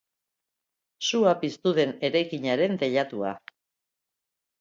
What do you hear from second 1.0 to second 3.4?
Sua piztu den eraikinaren teilatua.